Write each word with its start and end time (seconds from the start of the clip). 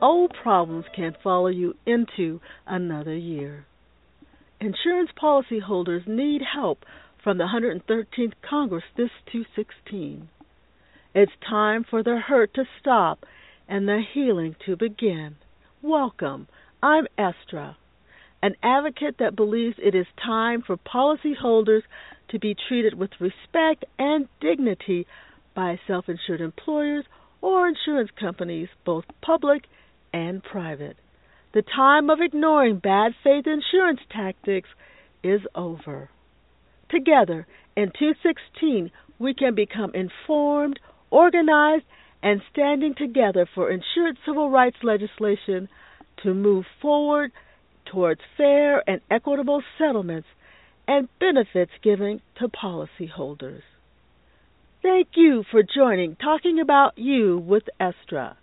old 0.00 0.32
problems 0.42 0.84
can 0.94 1.16
follow 1.22 1.48
you 1.48 1.74
into 1.86 2.40
another 2.66 3.16
year. 3.16 3.66
Insurance 4.60 5.10
policyholders 5.20 6.06
need 6.06 6.42
help 6.42 6.84
from 7.22 7.38
the 7.38 7.44
113th 7.44 8.32
Congress 8.48 8.84
this 8.96 9.10
216. 9.32 10.28
It's 11.14 11.32
time 11.48 11.84
for 11.88 12.02
the 12.02 12.18
hurt 12.18 12.54
to 12.54 12.64
stop 12.80 13.24
and 13.68 13.88
the 13.88 14.02
healing 14.14 14.56
to 14.64 14.76
begin. 14.76 15.36
Welcome. 15.82 16.46
I'm 16.82 17.06
Estra, 17.18 17.76
an 18.42 18.54
advocate 18.62 19.16
that 19.18 19.34
believes 19.34 19.76
it 19.78 19.94
is 19.94 20.06
time 20.24 20.62
for 20.66 20.76
policyholders 20.76 21.82
to 22.30 22.38
be 22.38 22.54
treated 22.68 22.94
with 22.94 23.10
respect 23.20 23.84
and 23.98 24.28
dignity 24.40 25.06
by 25.54 25.80
self 25.86 26.08
insured 26.08 26.40
employers 26.40 27.04
or 27.40 27.68
insurance 27.68 28.10
companies, 28.18 28.68
both 28.84 29.04
public 29.22 29.64
and 30.12 30.42
private. 30.42 30.96
The 31.54 31.62
time 31.62 32.10
of 32.10 32.20
ignoring 32.20 32.78
bad 32.78 33.12
faith 33.22 33.46
insurance 33.46 34.00
tactics 34.10 34.68
is 35.22 35.40
over. 35.54 36.10
Together, 36.90 37.46
in 37.76 37.92
216, 37.98 38.90
we 39.18 39.34
can 39.34 39.54
become 39.54 39.92
informed, 39.94 40.78
organized, 41.10 41.84
and 42.22 42.40
standing 42.52 42.94
together 42.94 43.46
for 43.54 43.70
insured 43.70 44.16
civil 44.24 44.50
rights 44.50 44.76
legislation 44.82 45.68
to 46.22 46.34
move 46.34 46.64
forward 46.80 47.32
towards 47.90 48.20
fair 48.36 48.82
and 48.88 49.00
equitable 49.10 49.62
settlements 49.78 50.28
and 50.88 51.08
benefits 51.20 51.72
given 51.82 52.20
to 52.38 52.48
policyholders. 52.48 53.62
Thank 54.86 55.08
you 55.16 55.42
for 55.50 55.64
joining 55.64 56.14
Talking 56.14 56.60
About 56.60 56.96
You 56.96 57.38
with 57.38 57.64
Estra. 57.80 58.36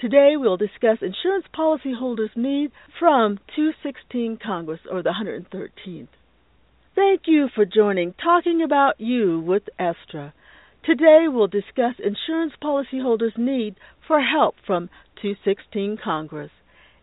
Today 0.00 0.32
we'll 0.36 0.56
discuss 0.56 0.98
insurance 1.00 1.44
policyholders' 1.56 2.36
need 2.36 2.72
from 2.98 3.38
216 3.54 4.40
Congress 4.44 4.80
or 4.90 5.04
the 5.04 5.12
113th. 5.12 6.08
Thank 6.96 7.20
you 7.26 7.46
for 7.54 7.64
joining 7.64 8.14
Talking 8.14 8.62
About 8.64 9.00
You 9.00 9.38
with 9.38 9.62
Estra. 9.78 10.34
Today 10.84 11.26
we'll 11.28 11.46
discuss 11.46 11.94
insurance 12.00 12.54
policyholders' 12.60 13.38
need 13.38 13.76
for 14.08 14.20
help 14.20 14.56
from 14.66 14.88
216 15.22 15.98
Congress. 16.02 16.50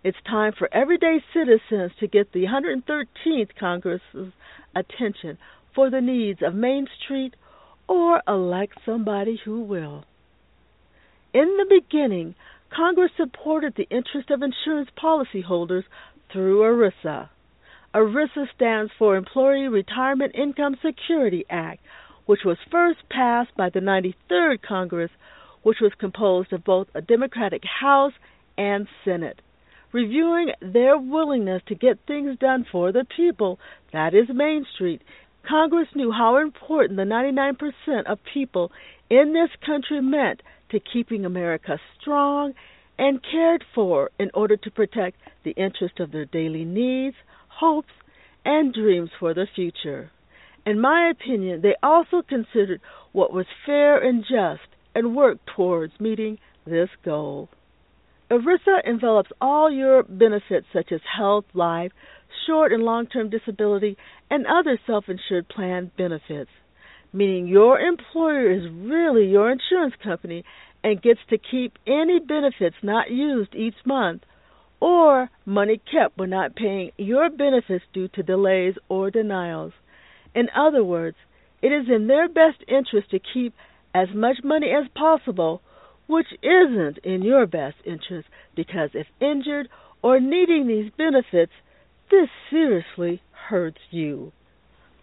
It's 0.04 0.18
time 0.30 0.52
for 0.58 0.68
everyday 0.74 1.24
citizens 1.34 1.94
to 2.02 2.08
get 2.08 2.34
the 2.34 2.48
113th 2.48 3.56
Congress's 3.58 4.34
attention 4.76 5.38
for 5.74 5.90
the 5.90 6.02
needs 6.02 6.42
of 6.46 6.54
Main 6.54 6.88
Street 7.02 7.34
or 7.92 8.22
elect 8.26 8.78
somebody 8.86 9.38
who 9.44 9.62
will. 9.62 10.06
In 11.34 11.58
the 11.58 11.66
beginning, 11.70 12.36
Congress 12.74 13.12
supported 13.18 13.74
the 13.76 13.90
interest 13.90 14.32
of 14.32 14.42
insurance 14.42 14.90
policyholders 14.98 15.84
through 16.32 16.62
ERISA. 16.62 17.28
ERISA 17.94 18.46
stands 18.56 18.94
for 18.98 19.18
Employee 19.18 19.68
Retirement 19.68 20.34
Income 20.36 20.78
Security 20.82 21.44
Act, 21.50 21.82
which 22.26 22.40
was 22.46 22.56
first 22.72 23.00
passed 23.10 23.54
by 23.58 23.70
the 23.70 23.82
93rd 23.82 24.62
Congress, 24.62 25.12
which 25.64 25.82
was 25.82 25.92
composed 26.00 26.54
of 26.54 26.64
both 26.64 26.88
a 26.96 27.02
Democratic 27.02 27.64
House 27.82 28.14
and 28.58 28.88
Senate. 29.04 29.42
Reviewing 29.92 30.54
their 30.62 30.98
willingness 30.98 31.62
to 31.68 31.76
get 31.76 32.00
things 32.08 32.40
done 32.40 32.66
for 32.72 32.94
the 32.94 33.06
people, 33.18 33.60
that 33.92 34.14
is 34.14 34.30
Main 34.34 34.66
Street, 34.76 35.02
Congress 35.48 35.88
knew 35.96 36.12
how 36.12 36.38
important 36.38 36.98
the 36.98 37.04
99% 37.04 38.04
of 38.06 38.20
people 38.34 38.72
in 39.10 39.34
this 39.34 39.50
country 39.66 40.02
meant 40.02 40.42
to 40.70 40.80
keeping 40.80 41.26
America 41.26 41.80
strong 42.00 42.54
and 42.98 43.20
cared 43.24 43.64
for 43.74 44.12
in 44.20 44.30
order 44.34 44.56
to 44.56 44.72
protect 44.72 45.18
the 45.44 45.52
interest 45.52 46.00
of 46.00 46.12
their 46.12 46.26
daily 46.26 46.64
needs, 46.64 47.16
hopes, 47.48 47.92
and 48.46 48.74
dreams 48.74 49.10
for 49.20 49.34
the 49.34 49.48
future. 49.56 50.12
In 50.66 50.80
my 50.80 51.10
opinion, 51.10 51.62
they 51.62 51.76
also 51.82 52.22
considered 52.22 52.82
what 53.12 53.34
was 53.34 53.48
fair 53.66 53.98
and 53.98 54.24
just 54.24 54.68
and 54.94 55.16
worked 55.16 55.50
towards 55.56 56.00
meeting 56.00 56.38
this 56.66 56.90
goal. 57.04 57.50
ERISA 58.32 58.88
envelops 58.88 59.30
all 59.42 59.70
your 59.70 60.04
benefits 60.04 60.66
such 60.72 60.94
as 60.94 61.02
health, 61.18 61.44
life, 61.54 61.92
short 62.48 62.72
and 62.72 62.82
long 62.82 63.06
term 63.06 63.30
disability, 63.30 63.98
and 64.30 64.48
other 64.48 64.80
self 64.88 65.10
insured 65.10 65.50
plan 65.50 65.92
benefits, 65.98 66.50
meaning 67.12 67.48
your 67.48 67.78
employer 67.78 68.50
is 68.50 68.72
really 68.72 69.26
your 69.26 69.52
insurance 69.52 69.96
company 70.02 70.46
and 70.82 71.02
gets 71.02 71.20
to 71.30 71.38
keep 71.38 71.78
any 71.86 72.20
benefits 72.20 72.78
not 72.82 73.12
used 73.12 73.54
each 73.54 73.76
month 73.86 74.22
or 74.80 75.30
money 75.46 75.82
kept 75.92 76.18
when 76.18 76.30
not 76.30 76.56
paying 76.56 76.92
your 76.98 77.30
benefits 77.30 77.84
due 77.94 78.08
to 78.08 78.24
delays 78.24 78.76
or 78.88 79.12
denials. 79.12 79.74
In 80.34 80.48
other 80.56 80.86
words, 80.86 81.18
it 81.62 81.68
is 81.68 81.88
in 81.94 82.08
their 82.08 82.30
best 82.30 82.64
interest 82.70 83.12
to 83.12 83.20
keep 83.20 83.54
as 83.94 84.08
much 84.16 84.38
money 84.42 84.72
as 84.72 84.90
possible, 84.96 85.62
which 86.12 86.28
isn't 86.44 86.98
in 87.06 87.24
your 87.24 87.46
best 87.48 87.78
interest 87.86 88.28
because 88.54 88.90
if 88.94 89.08
injured 89.22 89.70
or 90.04 90.20
needing 90.20 90.68
these 90.68 90.92
benefits, 90.98 91.54
this 92.12 92.28
seriously 92.50 93.22
hurts 93.48 93.80
you. 93.92 94.34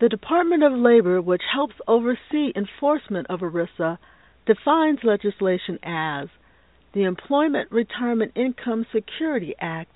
The 0.01 0.11
Department 0.11 0.63
of 0.63 0.73
Labor, 0.75 1.23
which 1.23 1.41
helps 1.51 1.75
oversee 1.89 2.53
enforcement 2.55 3.27
of 3.31 3.41
ERISA, 3.41 3.97
defines 4.47 4.99
legislation 5.03 5.79
as 5.83 6.29
the 6.93 7.05
Employment 7.05 7.73
Retirement 7.73 8.33
Income 8.37 8.85
Security 8.93 9.55
Act, 9.59 9.91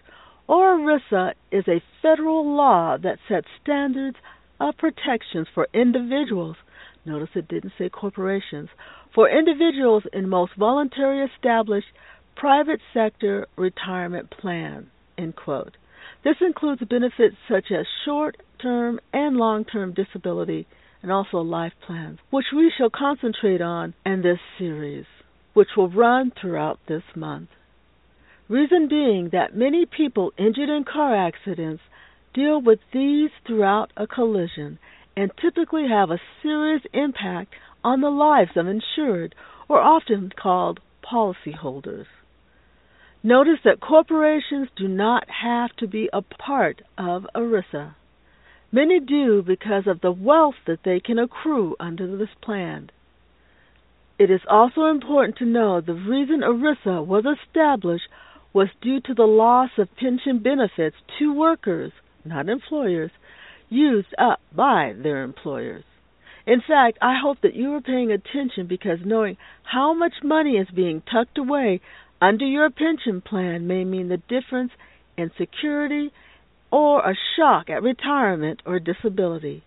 or 0.49 0.79
ERISA, 0.79 1.35
is 1.51 1.65
a 1.69 1.83
federal 2.01 2.57
law 2.57 2.97
that 2.97 3.19
sets 3.29 3.49
standards 3.63 4.17
of 4.59 4.79
protections 4.79 5.47
for 5.55 5.69
individuals. 5.75 6.57
Notice 7.05 7.31
it 7.35 7.49
didn't 7.49 7.73
say 7.79 7.89
corporations. 7.89 8.69
For 9.15 9.29
individuals 9.29 10.05
in 10.13 10.29
most 10.29 10.53
voluntary 10.57 11.25
established 11.25 11.89
private 12.37 12.81
sector 12.95 13.47
retirement 13.57 14.31
plans. 14.31 14.87
End 15.19 15.37
quote. 15.37 15.77
This 16.25 16.37
includes 16.41 16.83
benefits 16.89 17.37
such 17.49 17.73
as 17.73 17.87
short 18.05 18.37
term 18.61 19.01
and 19.13 19.37
long 19.37 19.65
term 19.65 19.93
disability 19.93 20.67
and 21.03 21.11
also 21.11 21.39
life 21.39 21.73
plans, 21.85 22.19
which 22.31 22.47
we 22.55 22.71
shall 22.77 22.91
concentrate 22.91 23.61
on 23.61 23.95
in 24.07 24.23
this 24.23 24.39
series, 24.59 25.05
which 25.53 25.69
will 25.77 25.89
run 25.91 26.31
throughout 26.31 26.79
this 26.87 27.03
month. 27.17 27.49
Reason 28.49 28.87
being 28.89 29.31
that 29.33 29.57
many 29.57 29.85
people 29.85 30.33
injured 30.39 30.69
in 30.69 30.85
car 30.85 31.15
accidents 31.15 31.83
deal 32.35 32.61
with 32.61 32.79
these 32.93 33.31
throughout 33.47 33.93
a 33.97 34.07
collision 34.07 34.79
and 35.17 35.31
typically 35.41 35.89
have 35.89 36.11
a 36.11 36.21
serious 36.43 36.83
impact 36.93 37.55
on 37.85 38.01
the 38.01 38.11
lives 38.11 38.53
of 38.57 38.67
insured 38.67 39.35
or 39.69 39.81
often 39.81 40.33
called 40.41 40.81
policyholders. 41.05 42.07
Notice 43.23 43.59
that 43.65 43.81
corporations 43.81 44.69
do 44.77 44.89
not 44.89 45.25
have 45.29 45.71
to 45.77 45.87
be 45.87 46.09
a 46.13 46.23
part 46.23 46.83
of 46.99 47.27
ERISA. 47.35 47.95
Many 48.73 49.01
do 49.01 49.43
because 49.43 49.87
of 49.87 50.01
the 50.01 50.11
wealth 50.13 50.57
that 50.67 50.81
they 50.85 50.99
can 50.99 51.19
accrue 51.19 51.77
under 51.79 52.17
this 52.17 52.35
plan. 52.43 52.91
It 54.19 54.31
is 54.31 54.41
also 54.49 54.87
important 54.87 55.37
to 55.39 55.45
know 55.45 55.81
the 55.81 55.95
reason 55.95 56.41
ERISA 56.41 57.07
was 57.07 57.25
established 57.25 58.09
was 58.53 58.69
due 58.81 59.01
to 59.01 59.15
the 59.15 59.27
loss 59.27 59.71
of 59.79 59.95
pension 59.97 60.39
benefits 60.39 60.97
to 61.19 61.33
workers, 61.33 61.93
not 62.25 62.49
employers, 62.49 63.11
used 63.73 64.15
up 64.19 64.41
by 64.55 64.93
their 64.97 65.23
employers. 65.23 65.85
In 66.47 66.61
fact, 66.61 66.99
I 67.01 67.19
hope 67.23 67.39
that 67.43 67.55
you 67.55 67.73
are 67.75 67.81
paying 67.81 68.11
attention 68.11 68.67
because 68.67 68.99
knowing 69.05 69.37
how 69.63 69.95
much 69.95 70.15
money 70.23 70.57
is 70.57 70.69
being 70.75 71.03
tucked 71.11 71.39
away 71.39 71.81
under 72.21 72.45
your 72.45 72.71
pension 72.71 73.21
plan 73.21 73.67
may 73.67 73.85
mean 73.85 74.09
the 74.09 74.17
difference 74.17 74.73
in 75.17 75.31
security 75.39 76.13
or 76.71 77.01
a 77.01 77.15
shock 77.37 77.71
at 77.71 77.83
retirement 77.83 78.61
or 78.67 78.79
disability. 78.79 79.63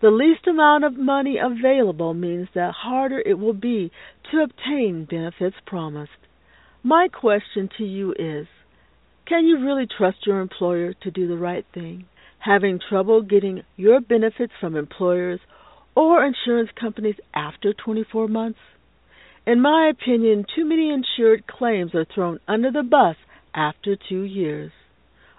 The 0.00 0.10
least 0.10 0.46
amount 0.46 0.84
of 0.84 0.96
money 0.96 1.38
available 1.38 2.12
means 2.12 2.48
the 2.52 2.70
harder 2.70 3.18
it 3.18 3.38
will 3.38 3.54
be 3.54 3.90
to 4.30 4.42
obtain 4.42 5.06
benefits 5.08 5.56
promised. 5.66 6.10
My 6.82 7.08
question 7.08 7.70
to 7.78 7.84
you 7.84 8.14
is 8.18 8.46
Can 9.26 9.46
you 9.46 9.58
really 9.64 9.86
trust 9.86 10.26
your 10.26 10.40
employer 10.40 10.92
to 10.92 11.10
do 11.10 11.26
the 11.26 11.38
right 11.38 11.64
thing? 11.72 12.04
Having 12.46 12.78
trouble 12.88 13.22
getting 13.22 13.64
your 13.74 14.00
benefits 14.00 14.52
from 14.60 14.76
employers 14.76 15.40
or 15.96 16.24
insurance 16.24 16.70
companies 16.80 17.16
after 17.34 17.74
24 17.74 18.28
months? 18.28 18.60
In 19.44 19.60
my 19.60 19.90
opinion, 19.90 20.46
too 20.54 20.64
many 20.64 20.92
insured 20.92 21.48
claims 21.48 21.92
are 21.92 22.04
thrown 22.04 22.38
under 22.46 22.70
the 22.70 22.84
bus 22.84 23.16
after 23.52 23.96
two 23.96 24.22
years. 24.22 24.70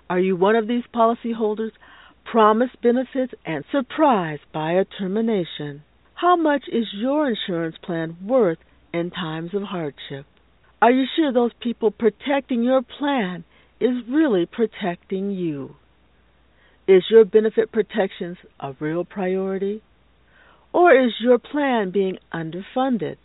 Are 0.10 0.20
you 0.20 0.36
one 0.36 0.58
of 0.58 0.68
these 0.68 0.84
policyholders 0.94 1.72
promised 2.30 2.82
benefits 2.82 3.34
and 3.46 3.64
surprised 3.72 4.44
by 4.54 4.74
a 4.74 4.84
termination? 4.84 5.84
How 6.14 6.36
much 6.36 6.64
is 6.68 6.88
your 6.94 7.30
insurance 7.30 7.78
plan 7.82 8.18
worth 8.22 8.60
in 8.94 9.12
times 9.12 9.54
of 9.54 9.62
hardship? 9.62 10.26
Are 10.82 10.92
you 10.92 11.06
sure 11.16 11.32
those 11.32 11.54
people 11.62 11.90
protecting 11.90 12.64
your 12.64 12.82
plan 12.82 13.46
is 13.80 13.96
really 14.10 14.46
protecting 14.46 15.32
you? 15.32 15.76
Is 16.88 17.04
your 17.10 17.26
benefit 17.26 17.72
protections 17.72 18.38
a 18.60 18.74
real 18.80 19.04
priority? 19.04 19.82
Or 20.74 20.96
is 20.96 21.12
your 21.20 21.38
plan 21.38 21.92
being 21.92 22.18
underfunded? 22.34 23.18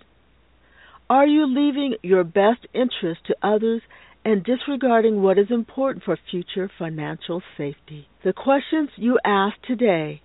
Are 1.08 1.26
you 1.26 1.46
leaving 1.46 1.96
your 2.02 2.24
best 2.24 2.66
interest 2.74 3.20
to 3.26 3.36
others 3.42 3.82
and 4.24 4.42
disregarding 4.42 5.22
what 5.22 5.38
is 5.38 5.50
important 5.50 6.04
for 6.04 6.18
future 6.30 6.70
financial 6.78 7.42
safety? 7.56 8.08
The 8.24 8.32
questions 8.32 8.90
you 8.96 9.18
ask 9.24 9.54
today 9.62 10.22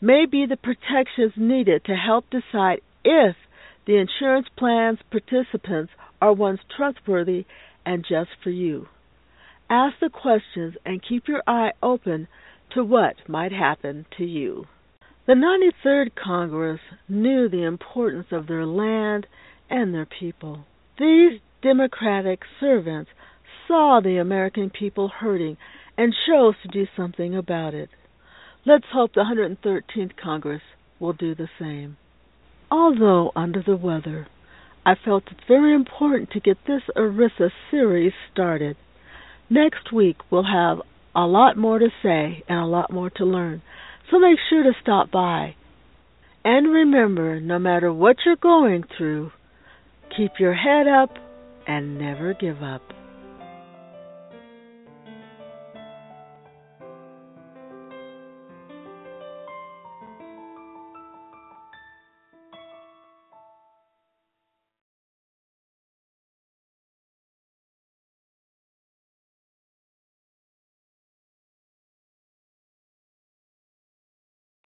may 0.00 0.26
be 0.26 0.46
the 0.46 0.56
protections 0.56 1.34
needed 1.36 1.84
to 1.84 1.94
help 1.94 2.24
decide 2.30 2.80
if 3.04 3.36
the 3.86 3.96
insurance 3.96 4.48
plan's 4.56 4.98
participants 5.10 5.92
are 6.20 6.32
ones 6.32 6.60
trustworthy 6.76 7.44
and 7.84 8.04
just 8.08 8.30
for 8.42 8.50
you. 8.50 8.86
Ask 9.68 9.96
the 10.00 10.10
questions 10.10 10.74
and 10.84 11.02
keep 11.06 11.28
your 11.28 11.42
eye 11.46 11.72
open 11.82 12.28
to 12.74 12.84
what 12.84 13.16
might 13.28 13.52
happen 13.52 14.06
to 14.18 14.24
you. 14.24 14.66
The 15.26 15.34
93rd 15.34 16.10
Congress 16.16 16.80
knew 17.08 17.48
the 17.48 17.64
importance 17.64 18.26
of 18.32 18.46
their 18.46 18.66
land 18.66 19.26
and 19.70 19.94
their 19.94 20.06
people. 20.06 20.64
These 20.98 21.40
democratic 21.62 22.40
servants 22.58 23.10
saw 23.68 24.00
the 24.02 24.18
American 24.18 24.70
people 24.70 25.08
hurting 25.08 25.56
and 25.96 26.14
chose 26.26 26.54
to 26.62 26.68
do 26.68 26.86
something 26.96 27.36
about 27.36 27.74
it. 27.74 27.88
Let's 28.66 28.86
hope 28.92 29.12
the 29.14 29.24
113th 29.24 30.16
Congress 30.22 30.62
will 30.98 31.12
do 31.12 31.34
the 31.34 31.48
same. 31.58 31.96
Although 32.70 33.32
under 33.36 33.62
the 33.62 33.76
weather, 33.76 34.26
I 34.84 34.94
felt 34.94 35.24
it 35.30 35.38
very 35.46 35.74
important 35.74 36.30
to 36.30 36.40
get 36.40 36.58
this 36.66 36.82
ERISA 36.96 37.50
series 37.70 38.12
started. 38.32 38.76
Next 39.48 39.92
week 39.92 40.16
we'll 40.30 40.44
have 40.44 40.78
a 41.14 41.26
lot 41.26 41.56
more 41.56 41.78
to 41.78 41.88
say 42.02 42.42
and 42.48 42.58
a 42.58 42.66
lot 42.66 42.92
more 42.92 43.10
to 43.10 43.24
learn, 43.24 43.62
so 44.10 44.18
make 44.18 44.38
sure 44.48 44.62
to 44.62 44.72
stop 44.80 45.10
by. 45.10 45.54
And 46.44 46.72
remember, 46.72 47.40
no 47.40 47.58
matter 47.58 47.92
what 47.92 48.16
you're 48.24 48.36
going 48.36 48.84
through, 48.96 49.30
Keep 50.16 50.32
your 50.38 50.52
head 50.52 50.86
up 50.86 51.10
and 51.66 51.98
never 51.98 52.34
give 52.34 52.62
up. 52.62 52.91